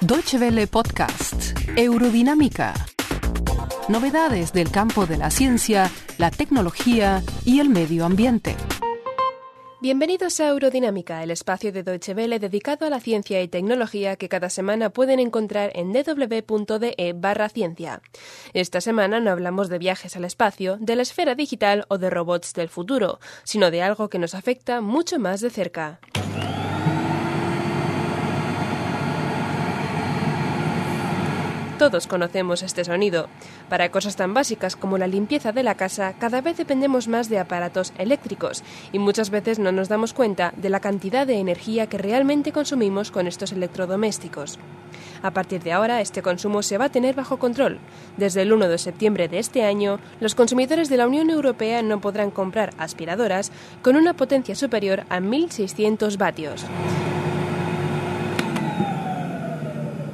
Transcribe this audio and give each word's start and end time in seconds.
Deutsche 0.00 0.38
Welle 0.38 0.66
Podcast, 0.66 1.56
Eurodinámica. 1.76 2.74
Novedades 3.88 4.52
del 4.52 4.70
campo 4.70 5.06
de 5.06 5.16
la 5.16 5.30
ciencia, 5.30 5.90
la 6.18 6.30
tecnología 6.30 7.22
y 7.44 7.60
el 7.60 7.68
medio 7.68 8.04
ambiente. 8.04 8.56
Bienvenidos 9.80 10.40
a 10.40 10.48
Eurodinámica, 10.48 11.22
el 11.22 11.30
espacio 11.30 11.70
de 11.70 11.84
Deutsche 11.84 12.14
Welle 12.14 12.40
dedicado 12.40 12.84
a 12.84 12.90
la 12.90 12.98
ciencia 12.98 13.40
y 13.42 13.48
tecnología 13.48 14.16
que 14.16 14.28
cada 14.28 14.50
semana 14.50 14.90
pueden 14.90 15.20
encontrar 15.20 15.70
en 15.74 15.92
www.de 15.92 17.14
barra 17.14 17.48
ciencia. 17.48 18.02
Esta 18.54 18.80
semana 18.80 19.20
no 19.20 19.30
hablamos 19.30 19.68
de 19.68 19.78
viajes 19.78 20.16
al 20.16 20.24
espacio, 20.24 20.78
de 20.80 20.96
la 20.96 21.02
esfera 21.02 21.36
digital 21.36 21.84
o 21.88 21.98
de 21.98 22.10
robots 22.10 22.54
del 22.54 22.68
futuro, 22.68 23.20
sino 23.44 23.70
de 23.70 23.82
algo 23.82 24.08
que 24.08 24.18
nos 24.18 24.34
afecta 24.34 24.80
mucho 24.80 25.20
más 25.20 25.40
de 25.40 25.50
cerca. 25.50 26.00
Todos 31.78 32.08
conocemos 32.08 32.64
este 32.64 32.84
sonido. 32.84 33.28
Para 33.68 33.92
cosas 33.92 34.16
tan 34.16 34.34
básicas 34.34 34.74
como 34.74 34.98
la 34.98 35.06
limpieza 35.06 35.52
de 35.52 35.62
la 35.62 35.76
casa, 35.76 36.12
cada 36.18 36.40
vez 36.40 36.56
dependemos 36.56 37.06
más 37.06 37.28
de 37.28 37.38
aparatos 37.38 37.92
eléctricos 37.98 38.64
y 38.92 38.98
muchas 38.98 39.30
veces 39.30 39.60
no 39.60 39.70
nos 39.70 39.88
damos 39.88 40.12
cuenta 40.12 40.52
de 40.56 40.70
la 40.70 40.80
cantidad 40.80 41.24
de 41.24 41.38
energía 41.38 41.86
que 41.86 41.96
realmente 41.96 42.50
consumimos 42.50 43.12
con 43.12 43.28
estos 43.28 43.52
electrodomésticos. 43.52 44.58
A 45.22 45.30
partir 45.30 45.62
de 45.62 45.72
ahora, 45.72 46.00
este 46.00 46.20
consumo 46.20 46.64
se 46.64 46.78
va 46.78 46.86
a 46.86 46.90
tener 46.90 47.14
bajo 47.14 47.38
control. 47.38 47.78
Desde 48.16 48.42
el 48.42 48.52
1 48.52 48.68
de 48.68 48.78
septiembre 48.78 49.28
de 49.28 49.38
este 49.38 49.64
año, 49.64 50.00
los 50.18 50.34
consumidores 50.34 50.88
de 50.88 50.96
la 50.96 51.06
Unión 51.06 51.30
Europea 51.30 51.82
no 51.82 52.00
podrán 52.00 52.32
comprar 52.32 52.74
aspiradoras 52.78 53.52
con 53.82 53.94
una 53.94 54.14
potencia 54.14 54.56
superior 54.56 55.04
a 55.10 55.20
1.600 55.20 56.18
vatios. 56.18 56.64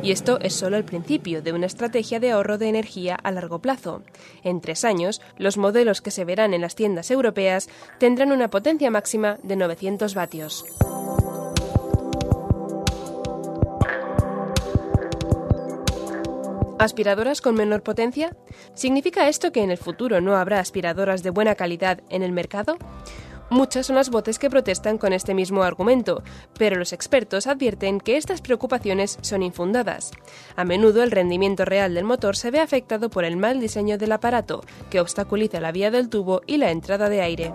Y 0.05 0.11
esto 0.11 0.39
es 0.43 0.53
solo 0.53 0.77
el 0.77 0.85
principio 0.85 1.41
de 1.41 1.55
una 1.55 1.65
estrategia 1.65 2.21
de 2.21 2.31
ahorro 2.31 2.59
de 2.59 2.69
energía 2.69 3.15
a 3.15 3.31
largo 3.31 3.61
plazo. 3.61 4.03
En 4.43 4.61
tres 4.61 4.85
años, 4.85 5.23
los 5.39 5.57
modelos 5.57 6.03
que 6.03 6.11
se 6.11 6.27
verán 6.27 6.53
en 6.53 6.61
las 6.61 6.75
tiendas 6.75 7.11
europeas 7.11 7.71
tendrán 7.99 8.31
una 8.31 8.51
potencia 8.51 8.91
máxima 8.91 9.39
de 9.43 9.57
900 9.57 10.15
vatios. 10.15 10.67
¿Aspiradoras 16.79 17.41
con 17.41 17.55
menor 17.55 17.83
potencia? 17.83 18.37
¿Significa 18.75 19.27
esto 19.29 19.53
que 19.53 19.63
en 19.63 19.71
el 19.71 19.79
futuro 19.79 20.21
no 20.21 20.37
habrá 20.37 20.61
aspiradoras 20.61 21.23
de 21.23 21.31
buena 21.31 21.55
calidad 21.55 22.03
en 22.11 22.23
el 22.23 22.33
mercado? 22.33 22.77
Muchas 23.51 23.87
son 23.87 23.97
las 23.97 24.11
voces 24.11 24.39
que 24.39 24.51
protestan 24.51 24.99
con 24.99 25.13
este 25.13 25.35
mismo 25.35 25.63
argumento, 25.63 26.23
pero 26.59 26.77
los 26.77 26.93
expertos 26.93 27.47
advierten 27.47 28.01
que 28.01 28.17
estas 28.17 28.41
preocupaciones 28.41 29.19
son 29.21 29.43
infundadas. 29.43 30.11
A 30.57 30.65
menudo 30.65 31.03
el 31.03 31.11
rendimiento 31.11 31.65
real 31.65 31.95
del 31.95 32.05
motor 32.05 32.37
se 32.37 32.51
ve 32.51 32.61
afectado 32.61 33.11
por 33.11 33.25
el 33.25 33.37
mal 33.37 33.61
diseño 33.61 33.99
del 33.99 34.13
aparato, 34.13 34.63
que 34.91 35.01
obstaculiza 35.01 35.61
la 35.61 35.73
vía 35.73 35.91
del 35.91 36.09
tubo 36.09 36.43
y 36.47 36.57
la 36.57 36.71
entrada 36.71 37.09
de 37.09 37.21
aire. 37.21 37.55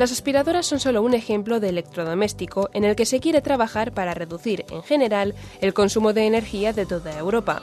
Las 0.00 0.12
aspiradoras 0.12 0.64
son 0.66 0.80
solo 0.80 1.02
un 1.02 1.12
ejemplo 1.12 1.60
de 1.60 1.68
electrodoméstico 1.68 2.70
en 2.72 2.84
el 2.84 2.96
que 2.96 3.04
se 3.04 3.20
quiere 3.20 3.42
trabajar 3.42 3.92
para 3.92 4.14
reducir, 4.14 4.64
en 4.70 4.82
general, 4.82 5.34
el 5.60 5.74
consumo 5.74 6.14
de 6.14 6.26
energía 6.26 6.72
de 6.72 6.86
toda 6.86 7.18
Europa. 7.18 7.62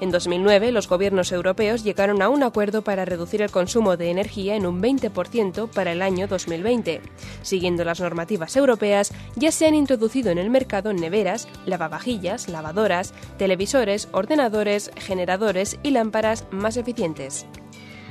En 0.00 0.10
2009, 0.10 0.72
los 0.72 0.88
gobiernos 0.88 1.32
europeos 1.32 1.82
llegaron 1.82 2.20
a 2.20 2.28
un 2.28 2.42
acuerdo 2.42 2.82
para 2.82 3.04
reducir 3.04 3.40
el 3.40 3.50
consumo 3.50 3.96
de 3.96 4.10
energía 4.10 4.54
en 4.54 4.66
un 4.66 4.82
20% 4.82 5.70
para 5.70 5.92
el 5.92 6.02
año 6.02 6.28
2020. 6.28 7.00
Siguiendo 7.42 7.84
las 7.84 8.00
normativas 8.00 8.56
europeas, 8.56 9.12
ya 9.36 9.50
se 9.50 9.66
han 9.66 9.74
introducido 9.74 10.30
en 10.30 10.38
el 10.38 10.50
mercado 10.50 10.92
neveras, 10.92 11.48
lavavajillas, 11.64 12.48
lavadoras, 12.48 13.14
televisores, 13.38 14.08
ordenadores, 14.12 14.90
generadores 14.96 15.78
y 15.82 15.90
lámparas 15.90 16.44
más 16.50 16.76
eficientes. 16.76 17.46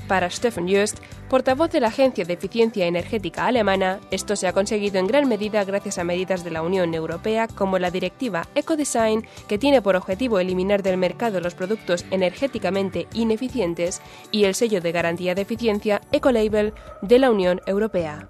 Para 0.08 0.30
Stefan 0.30 0.68
Just, 0.68 1.00
portavoz 1.30 1.72
de 1.72 1.80
la 1.80 1.88
Agencia 1.88 2.26
de 2.26 2.34
Eficiencia 2.34 2.86
Energética 2.86 3.48
alemana, 3.48 4.00
esto 4.12 4.36
se 4.36 4.48
ha 4.48 4.54
conseguido 4.54 5.00
en 5.00 5.08
gran 5.08 5.28
medida 5.28 5.64
gracias 5.64 5.98
a 5.98 6.04
medidas 6.04 6.44
de 6.44 6.52
la 6.52 6.62
Unión 6.62 6.94
Europea 6.94 7.48
como 7.48 7.80
la 7.80 7.90
directiva 7.90 8.48
Ecodesign, 8.54 9.26
que 9.48 9.58
tiene 9.58 9.82
por 9.82 9.96
objetivo 9.96 10.40
eliminar 10.40 10.84
del 10.84 10.98
mercado 10.98 11.40
los 11.42 11.56
productos 11.56 12.06
energéticamente 12.12 13.08
ineficientes, 13.14 14.02
y 14.32 14.44
el 14.44 14.54
sello 14.54 14.80
de 14.80 14.92
garantía 14.92 15.34
de 15.34 15.42
eficiencia 15.42 16.02
Ecolabel 16.12 16.74
de 17.02 17.20
la 17.20 17.32
Unión 17.32 17.62
Europea. 17.66 18.30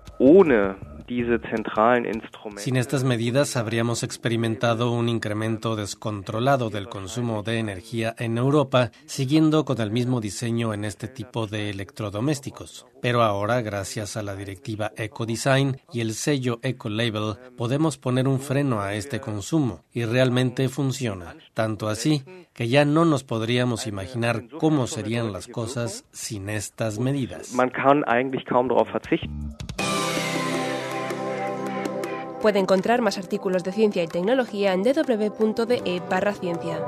Sin 2.58 2.78
estas 2.78 3.04
medidas 3.04 3.58
habríamos 3.58 4.04
experimentado 4.04 4.92
un 4.92 5.08
incremento 5.08 5.76
descontrolado 5.76 6.70
del 6.70 6.88
consumo 6.88 7.44
de 7.44 7.60
energía 7.60 8.16
en 8.18 8.38
Europa, 8.38 8.92
siguiendo 9.06 9.66
con 9.66 9.80
el 9.82 9.92
mismo 9.92 10.20
diseño 10.20 10.74
en 10.74 10.84
este 10.84 11.08
tipo 11.08 11.46
de 11.48 11.70
electrodomésticos. 11.70 12.88
Pero 13.02 13.22
ahora, 13.22 13.62
gracias 13.62 14.18
a 14.18 14.24
la 14.24 14.36
directiva 14.36 14.92
Ecodesign 14.96 15.78
y 15.94 16.02
el 16.02 16.14
sello 16.14 16.60
Ecolabel, 16.64 17.36
podemos 17.56 17.98
poner 17.98 18.28
un 18.28 18.40
freno 18.40 18.82
a 18.82 18.96
este 18.96 19.20
consumo 19.20 19.84
y 19.94 20.06
realmente 20.06 20.70
funciona. 20.70 21.36
Tanto 21.54 21.88
así 21.88 22.24
que 22.54 22.68
ya 22.68 22.84
no 22.84 23.06
nos 23.06 23.24
podríamos 23.24 23.86
imaginar 23.86 24.48
cómo 24.60 24.88
serían 24.88 25.32
las 25.32 25.48
cosas 25.48 26.06
sin 26.12 26.50
estas 26.50 26.98
medidas. 26.98 27.54
Puede 32.42 32.60
encontrar 32.60 33.02
más 33.02 33.18
artículos 33.18 33.64
de 33.64 33.72
ciencia 33.72 34.04
y 34.04 34.08
tecnología 34.08 34.74
en 34.74 34.84
www.de 34.84 36.02
barra 36.10 36.34
ciencia. 36.34 36.80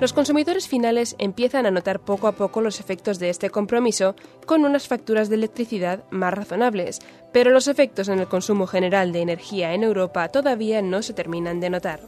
Los 0.00 0.12
consumidores 0.12 0.68
finales 0.68 1.14
empiezan 1.18 1.66
a 1.66 1.70
notar 1.70 2.00
poco 2.00 2.26
a 2.26 2.32
poco 2.32 2.60
los 2.60 2.78
efectos 2.80 3.18
de 3.18 3.30
este 3.30 3.48
compromiso 3.48 4.14
con 4.44 4.64
unas 4.64 4.86
facturas 4.86 5.28
de 5.28 5.36
electricidad 5.36 6.04
más 6.10 6.34
razonables, 6.34 6.98
pero 7.32 7.50
los 7.50 7.68
efectos 7.68 8.08
en 8.08 8.18
el 8.18 8.26
consumo 8.26 8.66
general 8.66 9.12
de 9.12 9.22
energía 9.22 9.72
en 9.72 9.82
Europa 9.82 10.28
todavía 10.28 10.82
no 10.82 11.00
se 11.00 11.14
terminan 11.14 11.60
de 11.60 11.70
notar. 11.70 12.00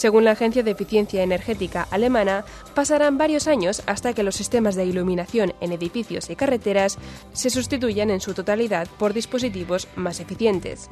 Según 0.00 0.24
la 0.24 0.30
Agencia 0.30 0.62
de 0.62 0.70
Eficiencia 0.70 1.22
Energética 1.22 1.86
alemana, 1.90 2.46
pasarán 2.74 3.18
varios 3.18 3.46
años 3.46 3.82
hasta 3.84 4.14
que 4.14 4.22
los 4.22 4.34
sistemas 4.34 4.74
de 4.74 4.86
iluminación 4.86 5.52
en 5.60 5.72
edificios 5.72 6.30
y 6.30 6.36
carreteras 6.36 6.96
se 7.34 7.50
sustituyan 7.50 8.08
en 8.08 8.22
su 8.22 8.32
totalidad 8.32 8.88
por 8.98 9.12
dispositivos 9.12 9.88
más 9.96 10.18
eficientes. 10.20 10.88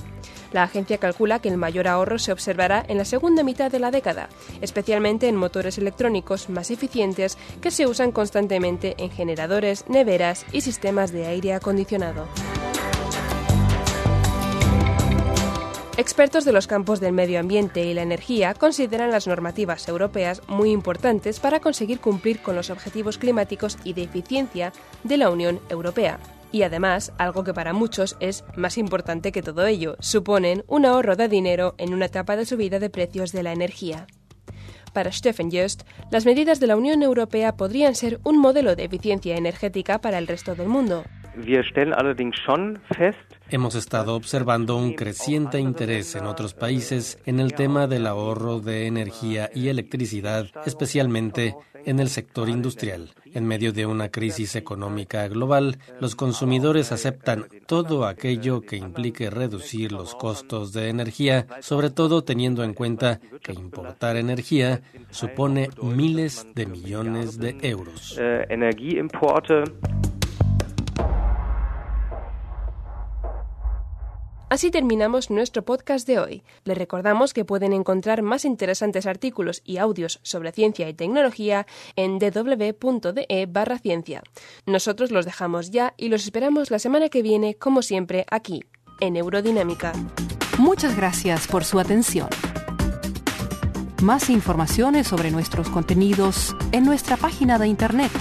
La 0.52 0.64
agencia 0.64 0.98
calcula 0.98 1.38
que 1.38 1.48
el 1.48 1.56
mayor 1.56 1.88
ahorro 1.88 2.18
se 2.18 2.32
observará 2.32 2.84
en 2.86 2.98
la 2.98 3.06
segunda 3.06 3.42
mitad 3.42 3.70
de 3.70 3.78
la 3.78 3.90
década, 3.90 4.28
especialmente 4.60 5.26
en 5.26 5.36
motores 5.36 5.78
electrónicos 5.78 6.50
más 6.50 6.70
eficientes 6.70 7.38
que 7.62 7.70
se 7.70 7.86
usan 7.86 8.12
constantemente 8.12 8.94
en 8.98 9.10
generadores, 9.10 9.86
neveras 9.88 10.44
y 10.52 10.60
sistemas 10.60 11.12
de 11.12 11.28
aire 11.28 11.54
acondicionado. 11.54 12.26
Expertos 15.98 16.44
de 16.44 16.52
los 16.52 16.68
campos 16.68 17.00
del 17.00 17.12
medio 17.12 17.40
ambiente 17.40 17.84
y 17.84 17.92
la 17.92 18.02
energía 18.02 18.54
consideran 18.54 19.10
las 19.10 19.26
normativas 19.26 19.88
europeas 19.88 20.42
muy 20.46 20.70
importantes 20.70 21.40
para 21.40 21.58
conseguir 21.58 21.98
cumplir 21.98 22.40
con 22.40 22.54
los 22.54 22.70
objetivos 22.70 23.18
climáticos 23.18 23.76
y 23.82 23.94
de 23.94 24.04
eficiencia 24.04 24.72
de 25.02 25.16
la 25.16 25.28
Unión 25.28 25.58
Europea. 25.68 26.20
Y 26.52 26.62
además, 26.62 27.12
algo 27.18 27.42
que 27.42 27.52
para 27.52 27.72
muchos 27.72 28.16
es 28.20 28.44
más 28.54 28.78
importante 28.78 29.32
que 29.32 29.42
todo 29.42 29.66
ello, 29.66 29.96
suponen 29.98 30.62
un 30.68 30.86
ahorro 30.86 31.16
de 31.16 31.26
dinero 31.26 31.74
en 31.78 31.92
una 31.92 32.06
etapa 32.06 32.36
de 32.36 32.46
subida 32.46 32.78
de 32.78 32.90
precios 32.90 33.32
de 33.32 33.42
la 33.42 33.50
energía. 33.50 34.06
Para 34.92 35.10
Stephen 35.10 35.50
Just, 35.50 35.82
las 36.12 36.26
medidas 36.26 36.60
de 36.60 36.68
la 36.68 36.76
Unión 36.76 37.02
Europea 37.02 37.56
podrían 37.56 37.96
ser 37.96 38.20
un 38.22 38.38
modelo 38.38 38.76
de 38.76 38.84
eficiencia 38.84 39.36
energética 39.36 40.00
para 40.00 40.18
el 40.18 40.28
resto 40.28 40.54
del 40.54 40.68
mundo. 40.68 41.02
Hemos 43.50 43.74
estado 43.74 44.14
observando 44.14 44.76
un 44.76 44.92
creciente 44.94 45.58
interés 45.58 46.14
en 46.14 46.26
otros 46.26 46.54
países 46.54 47.18
en 47.26 47.40
el 47.40 47.54
tema 47.54 47.86
del 47.86 48.06
ahorro 48.06 48.60
de 48.60 48.86
energía 48.86 49.50
y 49.54 49.68
electricidad, 49.68 50.46
especialmente 50.66 51.54
en 51.84 52.00
el 52.00 52.08
sector 52.08 52.48
industrial. 52.48 53.10
En 53.32 53.46
medio 53.46 53.72
de 53.72 53.86
una 53.86 54.10
crisis 54.10 54.56
económica 54.56 55.26
global, 55.28 55.78
los 56.00 56.14
consumidores 56.14 56.92
aceptan 56.92 57.46
todo 57.66 58.06
aquello 58.06 58.60
que 58.60 58.76
implique 58.76 59.30
reducir 59.30 59.92
los 59.92 60.14
costos 60.14 60.72
de 60.72 60.88
energía, 60.88 61.46
sobre 61.60 61.90
todo 61.90 62.24
teniendo 62.24 62.64
en 62.64 62.74
cuenta 62.74 63.20
que 63.42 63.52
importar 63.52 64.16
energía 64.16 64.82
supone 65.10 65.70
miles 65.82 66.46
de 66.54 66.66
millones 66.66 67.38
de 67.38 67.56
euros. 67.62 68.18
Así 74.50 74.70
terminamos 74.70 75.30
nuestro 75.30 75.62
podcast 75.62 76.06
de 76.06 76.18
hoy. 76.18 76.42
Les 76.64 76.78
recordamos 76.78 77.34
que 77.34 77.44
pueden 77.44 77.74
encontrar 77.74 78.22
más 78.22 78.46
interesantes 78.46 79.04
artículos 79.04 79.60
y 79.62 79.76
audios 79.76 80.20
sobre 80.22 80.52
ciencia 80.52 80.88
y 80.88 80.94
tecnología 80.94 81.66
en 81.96 82.18
www.de 82.18 83.46
barra 83.46 83.78
ciencia. 83.78 84.22
Nosotros 84.64 85.10
los 85.10 85.26
dejamos 85.26 85.70
ya 85.70 85.92
y 85.98 86.08
los 86.08 86.24
esperamos 86.24 86.70
la 86.70 86.78
semana 86.78 87.10
que 87.10 87.20
viene, 87.20 87.56
como 87.56 87.82
siempre, 87.82 88.24
aquí, 88.30 88.64
en 89.00 89.16
Eurodinámica. 89.16 89.92
Muchas 90.56 90.96
gracias 90.96 91.46
por 91.46 91.64
su 91.64 91.78
atención. 91.78 92.28
Más 94.00 94.30
informaciones 94.30 95.08
sobre 95.08 95.30
nuestros 95.30 95.68
contenidos 95.68 96.56
en 96.72 96.84
nuestra 96.84 97.18
página 97.18 97.58
de 97.58 97.68
internet 97.68 98.12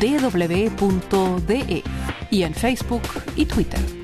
www.de 0.00 1.82
y 2.30 2.42
en 2.42 2.54
Facebook 2.54 3.02
y 3.36 3.44
Twitter. 3.44 3.97